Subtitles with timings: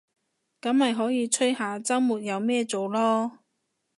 [0.59, 3.37] 噉咪可以吹下週末有咩做囉